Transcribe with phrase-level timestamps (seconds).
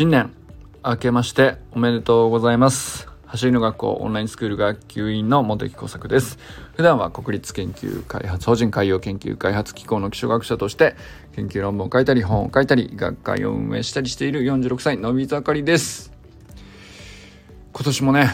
[0.00, 0.32] 新年
[0.82, 3.06] 明けましておめでとうございます。
[3.26, 6.38] 走りの学校オンラインスクール学級委員の本木耕作です。
[6.74, 10.96] 普段は国立研究開発法人海洋研究開発機構の気象学者として
[11.36, 16.10] 研究論文を書いたり本を書いたり学会を運営したりしている46歳のび盛りです。
[17.74, 18.30] 今年もね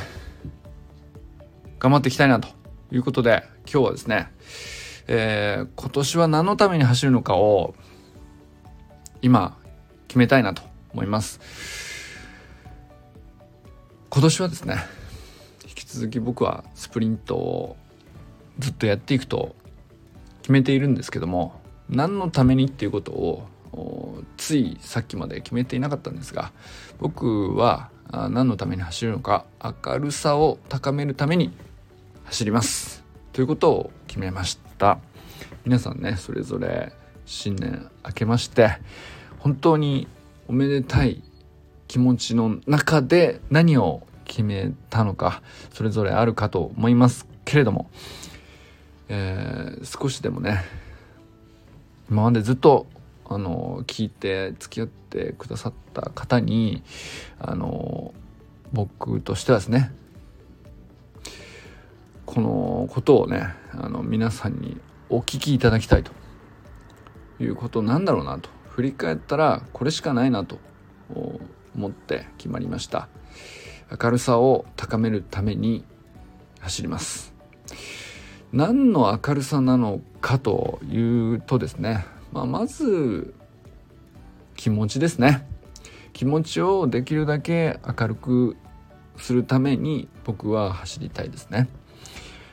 [1.81, 2.47] 頑張っていきたいなと
[2.93, 4.29] いうことで今日はですね、
[5.09, 7.75] えー、今年は何のために走るのかを
[9.21, 9.59] 今
[10.07, 11.41] 決めたいなと思います。
[14.09, 14.79] 今年はですね
[15.65, 17.77] 引き続き僕はスプリントを
[18.59, 19.55] ずっとやっていくと
[20.41, 21.61] 決めているんですけども
[21.91, 23.47] 何のためにっていうことを
[24.39, 26.51] ついさっきまで決めていなかったんですが
[26.99, 31.53] 僕は何のために走るのか明るさを高めるために
[32.25, 33.05] 走ります。
[33.35, 34.99] ということを決めました。
[35.67, 36.95] 皆さんねそれぞれ
[37.27, 38.79] 新年明けまして
[39.41, 40.09] 本当に
[40.49, 41.23] おめでたい
[41.89, 47.91] 気持ちの中で何を決めたのかそれぞれあるかと思いますけれども、
[49.09, 50.65] えー、少しでもね
[52.11, 52.87] 今までずっと
[53.29, 56.83] あの聞いて付き合ってくださった方に
[57.41, 58.15] あの
[58.73, 59.93] 僕としてはですね
[62.25, 64.77] このことをねあの皆さんに
[65.09, 66.13] お聞きいただきたいと
[67.41, 68.56] いうことなんだろうなと。
[68.77, 70.59] 振り返ったらこれしかないなと
[71.75, 73.09] 思って決まりました。
[73.91, 75.83] 明るさを高めるために
[76.61, 77.33] 走ります。
[78.53, 83.33] 何の明るさなのかというとですね、まあ、まず
[84.57, 85.49] 気持ちですね。
[86.13, 88.57] 気持ちをできるだけ明るく
[89.17, 91.67] するために僕は走りたいですね。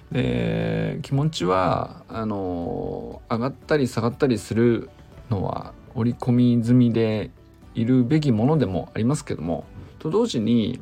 [0.09, 4.89] で気持ちはあの上がったり下がったりする
[5.29, 7.31] のは織り込み済みで
[7.75, 9.65] いるべきものでもありますけども
[9.99, 10.81] と同時に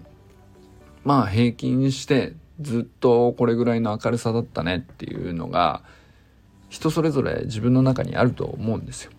[1.04, 5.84] まあ平均してずっとこれぐらいの明るさだったねっていうのが
[6.70, 9.12] 人それぞれ自分の中にあると思うんですよ。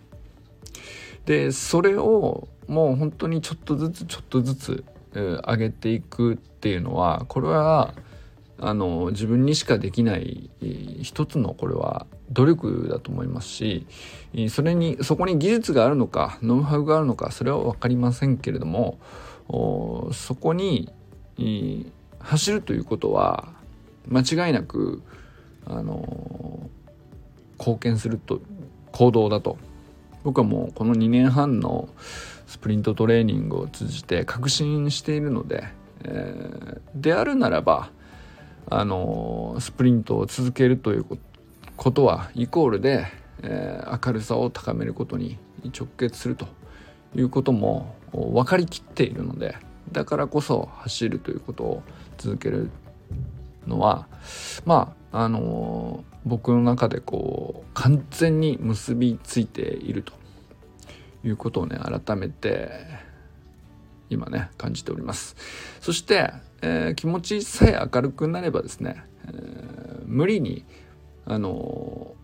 [1.25, 7.93] でそれをもう本当にちょっとずつちょっとずつ、上げていくっていうのはこれは
[8.59, 10.49] あの自分にしかできない
[11.01, 13.87] 一つのこれは努力だと思いますし
[14.49, 18.99] それにそこに技術があるのかノウハウがあるのかそれは分かりませんけれども
[20.13, 20.91] そこに
[22.19, 23.49] 走るということは
[24.07, 25.01] 間違いなく
[25.65, 26.69] あの
[27.57, 28.41] 貢献すると
[28.91, 29.57] 行動だと。
[30.23, 31.89] 僕はもうこの2年半の
[32.47, 35.65] スプリントトレーニングを通じて確信しているので、
[36.03, 37.91] えー、であるならば
[38.69, 41.05] あのスプリントを続けるという
[41.75, 43.05] ことはイコールで、
[43.41, 45.37] えー、明るさを高めることに
[45.77, 46.47] 直結すると
[47.15, 49.55] いうことも分かりきっているので
[49.91, 51.83] だからこそ走るということを
[52.17, 52.69] 続ける
[53.67, 54.07] のは
[54.65, 60.13] まああの僕の中でこう完全に結びついていると
[61.23, 62.71] いうことをね改めて
[64.13, 65.35] 今ね感じております。
[65.81, 66.31] そして
[66.65, 70.63] えー、気持ちさえ明るくなればですね、えー、無理に
[71.25, 72.15] あの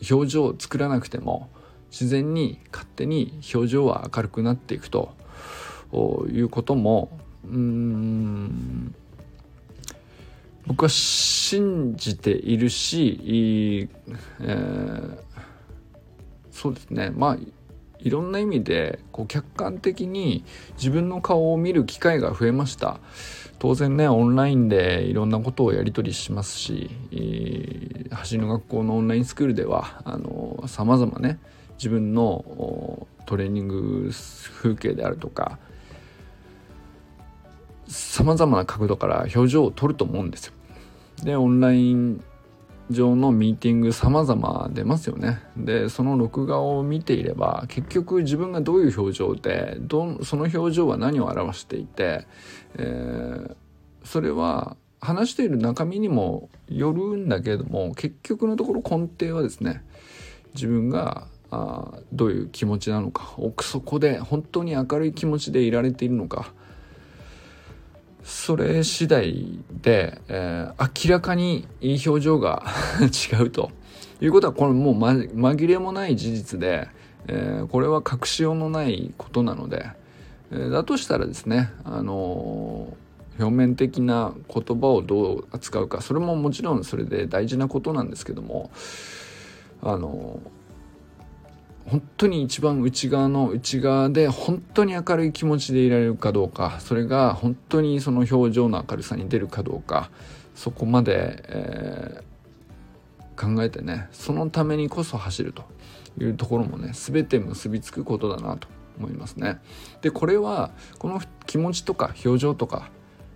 [0.00, 1.48] ー、表情を作らなくても
[1.92, 5.14] 自然に勝手に表情は明るくなっていくと
[6.28, 8.94] いうこともうん
[10.66, 13.88] 僕は信じているし、
[14.40, 15.18] えー、
[16.50, 17.10] そうですね。
[17.10, 17.38] まあ
[18.02, 20.44] いろんな意味でこう客観的に
[20.76, 22.98] 自分の顔を見る機会が増えました
[23.58, 30.02] 当然ねオンラインでいろんなことをやり取りしますし、え、走りの学校のオンラインスクールでは
[30.66, 31.38] さまざまね
[31.74, 34.10] 自分のトレーニング
[34.62, 35.58] 風景であるとか
[37.86, 40.52] さまざまな角度から表情を撮ると思うんですよ。
[41.24, 42.22] でオンライン
[42.90, 45.40] 上のミーティング様々出ますよね。
[45.56, 52.26] でその録画を見ていれば結局自分がどういう表情でどその表情は何を表していて、
[52.76, 53.54] えー、
[54.04, 59.82] それは話している中身にもよるんだけれども結局のところ根底はですね
[60.54, 66.52] 自分があどういう気持ちなのか奥底で本当に明るい気持ちでいられているのか
[68.22, 72.64] それ次第で、えー、明らかにいい表情が
[73.32, 73.70] 違うと。
[74.22, 76.88] いうことはこれもう、ま、紛れもない事実で、
[77.26, 79.86] えー、これは隠しようのないことなので、
[80.52, 82.96] えー、だとしたらですね、あの
[83.38, 88.70] 表面的な言葉をどう扱うかそれももちろんそれで大事なことなんですけども
[89.82, 90.40] あの
[91.86, 100.10] 本当に一番内側の内側で本当に明るい気持ちでいられるかどうかそれが本当にその表情の明るさに出るかどうか
[100.54, 105.64] そこまで、えー、考えてねそのためにこそ走ると
[106.18, 108.68] いうところもね全て結びつくことだなと
[108.98, 109.58] 思いますね。
[110.02, 112.90] でこれはこの気持ちとか表情とか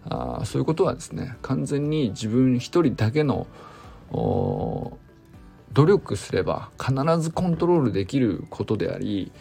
[0.08, 3.46] あそういうことはですね完全に自分一人だけの
[5.74, 9.32] 努力すれば必ずコントロールできることであり、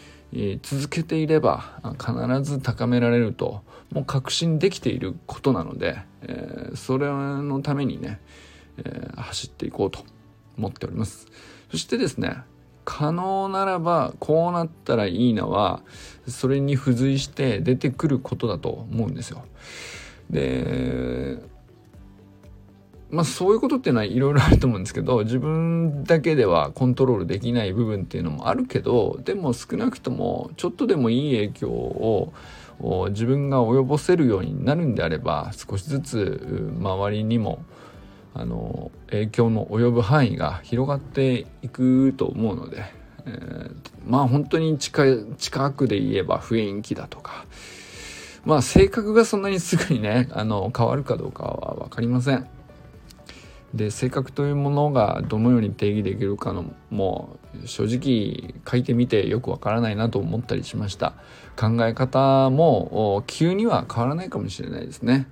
[0.62, 8.20] 続けていれば必ず高められるともう確信できていることなので、え、それのためにね、
[8.78, 10.00] え、走っていこうと
[10.58, 11.28] 思っております。
[11.70, 12.38] そしてですね
[12.84, 15.82] 可能ならばこうなったらいいなは
[16.28, 19.44] それに付随して出てくることだと思うんですよ。
[20.28, 21.38] で
[23.10, 32.32] まあそういうことっていうのはいろいろあると思うんですけど自分だけではコントロールできない部分っていうのもあるけどでも少なくともちょっとでもいい影響を
[33.10, 37.62] 自分が及ぼせるようになるんであれば少しずつ周りにも
[38.34, 42.84] あの影響の及ぶ範囲が広がっていくと思うので、
[43.26, 43.74] えー、
[44.06, 45.04] まあ本当に近
[45.38, 47.46] 近くで言えば雰囲気だとか
[48.44, 52.53] まあ性格がそんなにすぐにねあの変わるかどうかは分かりません。
[53.74, 61.14] で性格というものがどのように定義できるかのも正直書いてみてよくわからないなと思ったりしました。
[61.56, 65.26] 考え方も急には変わらないかもしれないですね。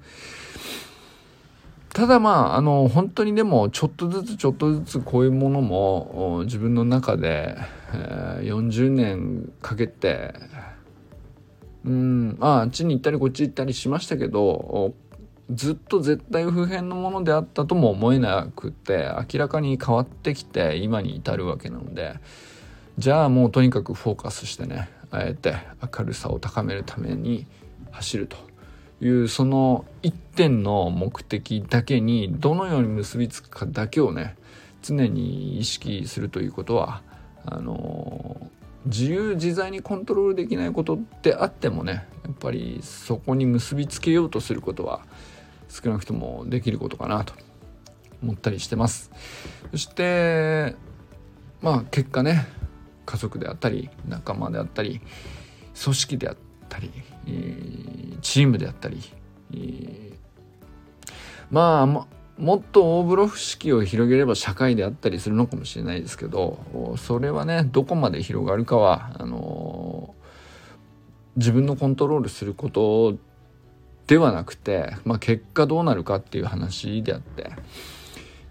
[1.93, 7.57] ただまああの本当にでもちょっとずつちょっとずつこういうものも自分の中で、
[7.93, 10.35] え、40年かけて
[11.85, 14.95] うんああっちに行ったりこっち行ったりしましたけど
[15.51, 22.21] ずっと絶対不変のものであったとも思えなくて明らかに変わってきて今に至るわけなので。
[22.99, 25.57] じゃあもうとにかくフォーカスしてねあえて
[25.99, 27.47] 明るさを高めるために
[27.91, 28.37] 走ると
[29.01, 34.37] いうその一点の目的だけにどのように結びつくかだけをね
[34.83, 37.03] 常に意識するということは
[37.47, 38.51] あの
[38.85, 45.03] 自由自在にコントロールできないことであってもねやっぱりそこに結びつけようとすることは
[45.69, 47.35] 少なくともできることかなと
[48.23, 49.11] 思ったりしてます。
[49.71, 50.77] そして
[51.61, 52.47] まあ結果ね
[53.07, 55.01] 家族であったり仲間であったり
[55.83, 56.37] 組織であっ
[56.69, 56.91] たり、
[57.27, 59.01] えー、チームであったり、
[59.53, 60.15] えー、
[61.51, 62.07] まあも
[62.39, 69.72] もっと大風呂敷を広げれば社会であったりするのかもしれないですけどそれはねどこまで広がるかはあのー、
[71.37, 73.17] 自分のコントロールすること
[74.07, 77.53] ではなくて、まあ、結果どうなるかっていう話であって、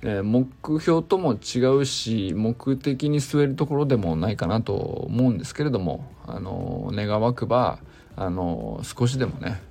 [0.01, 0.48] えー、目
[0.81, 7.80] 標とも違うし目的に据えるところでもないかなと思うんですけれども、あの願わくば、
[8.16, 9.62] あの少しでもね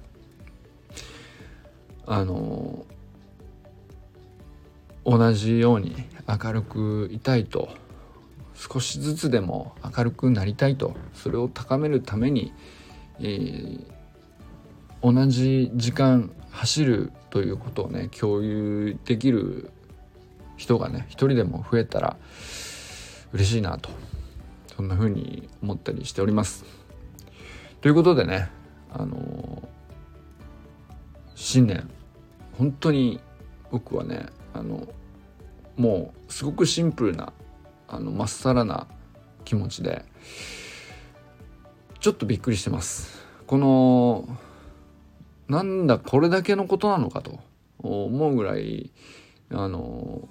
[2.06, 2.86] あの
[5.04, 5.96] 同じように
[6.28, 7.68] 明るくいたいと
[8.54, 12.52] 少しずつでも明るくなりたいとそれを高めるために、
[13.20, 14.00] えー
[15.02, 19.70] 同じ時間走るということをね共有できる
[20.56, 22.16] 人がね一人でも増えたら
[23.32, 23.88] 嬉しいなと
[24.76, 26.64] そんな風に思ったりしております。
[27.80, 28.50] ということでね
[28.92, 29.66] あの
[31.34, 31.88] 新年
[32.58, 33.20] 本当に
[33.70, 34.86] 僕はねあの
[35.76, 37.32] もうすごくシンプルな
[37.88, 38.86] あのまっさらな
[39.46, 40.04] 気持ちで
[42.00, 43.19] ちょっとびっくりしてます。
[43.50, 44.28] この
[45.48, 47.40] なんだこれだけのことなのかと
[47.80, 48.92] 思うぐらい
[49.50, 50.28] あの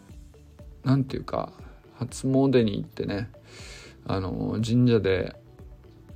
[0.85, 1.51] 何て言うか
[1.97, 3.29] 初詣に行ってね
[4.07, 5.35] あの神社で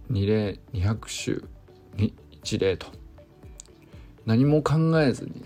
[0.09, 1.43] 二礼二百首
[2.01, 2.87] に一礼と
[4.25, 5.43] 何も考えずに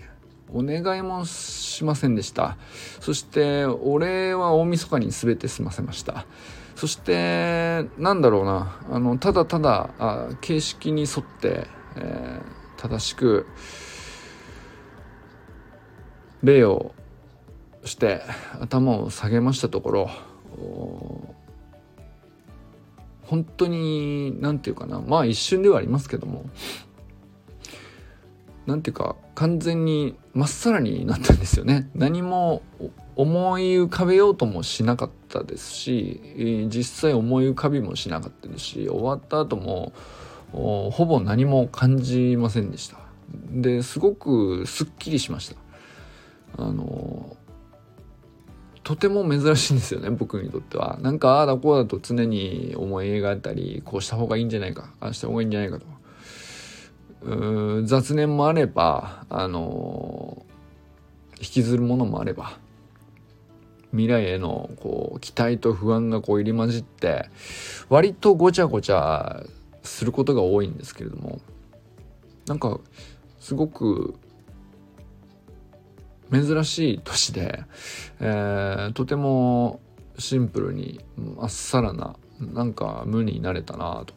[0.54, 2.56] お願いもしませんでした。
[3.00, 6.24] そしてお礼は大晦日に全て済ませました。
[6.78, 8.78] そしてなんだろうな。
[8.90, 11.66] あのただただあ形式に沿って、
[11.96, 13.44] えー正しく
[16.44, 16.94] 礼を
[17.84, 18.22] して
[18.60, 20.10] 頭を下げましたところ
[23.22, 25.00] 本当に何て言うかな。
[25.00, 26.46] まあ一瞬ではありますけども。
[28.68, 31.88] 何て言うか完全にまっさらになったんですよね。
[31.94, 32.62] 何も
[33.16, 39.94] 思い浮かべようともしなかったですし実際思い浮かびもしなかったですし終わった後も
[40.52, 42.98] ほぼ何も感じませんでした。
[43.50, 46.62] ですごくすっきりしました。
[46.62, 47.36] あの
[48.84, 50.98] とても珍しいんですよね僕にとっては。
[51.00, 55.86] なんかああだこうだと常に思い描いたりこうした方がいいんじゃないかああした方がいいんじゃないかと。
[55.86, 55.88] う
[57.84, 62.58] 雑念もあればあのー、引きずるものもあれば
[63.90, 67.30] 未来へのこう期待と不安がこう入り混じって
[67.88, 69.42] 割とごちゃごちゃ
[69.82, 71.40] することが多いんですけれども
[72.46, 72.78] なんか
[73.40, 74.14] すごく
[76.30, 77.64] 珍しい年で、
[78.20, 79.80] えー、とても
[80.18, 84.14] シンプルにまっさらななんか無になれたなと。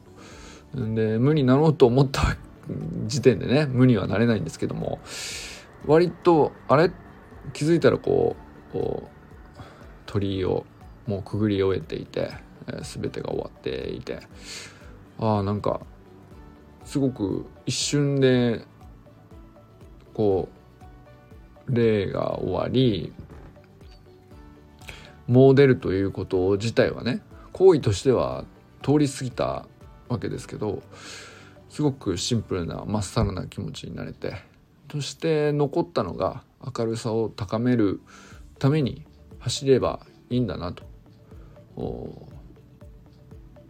[0.73, 2.37] で無になろうと思った
[3.07, 4.99] 時点でね無にはなれないんですけども
[5.85, 6.91] 割とあれ？
[7.53, 8.35] 気づいたらこ
[8.73, 8.77] う
[10.05, 10.65] 鳥居を
[11.07, 12.31] もうくぐり終えていて、
[12.67, 14.19] え、全てが終わっていて
[15.19, 15.81] ああなんか
[16.85, 18.65] すごく一瞬で
[20.13, 20.49] こ
[21.67, 23.13] う例が終わり
[25.27, 27.21] もう出るということ自体はね
[27.53, 28.45] 行為としては
[28.83, 29.65] 通り過ぎた
[30.09, 30.83] わけですけど
[31.71, 34.35] すごくシンプルなまっさらな気持ちになれて
[34.91, 36.43] そして残ったのが
[36.77, 38.01] 明るさを高める
[38.59, 39.05] ために
[39.39, 40.83] 走ればいいんだなと。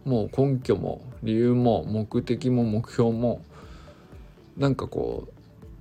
[0.04, 3.40] もう根拠も理由も目的も目標も
[4.56, 5.28] なんかこ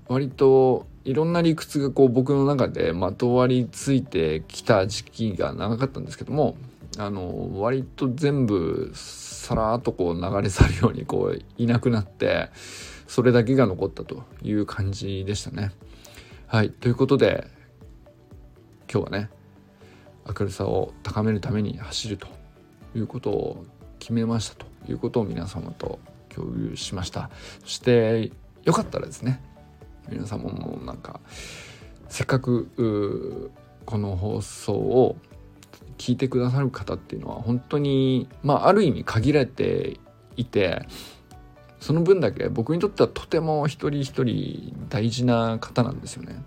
[0.07, 6.55] う割といろんな理屈がこう僕の中でまとわりついてきた時期が長かったんですけども
[6.97, 12.49] あの割と全部さらっとこう流れ去るようにこういなくなって
[13.07, 15.71] それだけが残ったという感じでしたね。
[16.47, 17.47] はいということで
[18.91, 19.29] 今日はね
[20.27, 22.27] 明るさを高めるために走ると
[22.93, 23.65] いうことを
[23.99, 27.29] 決めましたということを皆様と共有しました
[27.61, 28.31] そして
[28.63, 29.41] よかったらですね
[30.09, 31.21] 皆様もなんか
[32.09, 33.51] せっかく
[33.85, 35.15] この放送を
[36.01, 39.99] 聞いてくださる方っていうのは本当にまあある意味限られて
[40.35, 40.87] いて
[41.79, 46.43] その分だけ僕にとってはとても一人一人大事な方なんですよね。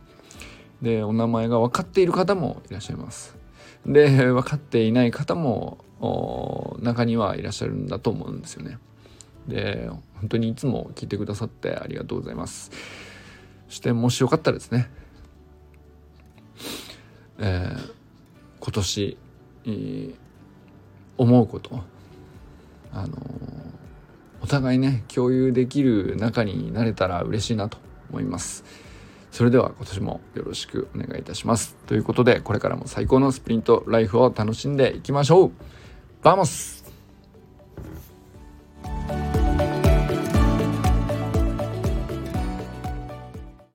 [0.82, 3.36] でお名前が分かっている方もいらっしゃいます。
[3.86, 5.78] で分かっていない方も
[6.80, 8.78] 中にはいらっしゃるんだと思うんですよね。
[9.46, 12.72] で本当にいつも聞いてくださってありがとうございます。
[13.68, 14.90] そしてもしよかったらですね、
[17.38, 17.92] えー、
[18.58, 19.16] 今年、
[19.66, 20.14] えー、
[21.18, 21.80] 思うこと
[22.92, 23.16] あの、
[24.42, 27.78] お互いね共有できる仲になれたら嬉しいなと
[28.10, 28.64] 思います。
[29.30, 31.74] それでは今年もよろしくお願いいたします。
[31.86, 35.52] ということでこれからも最高のスプリントライフを楽しんでいきましょう
[36.22, 36.83] vamos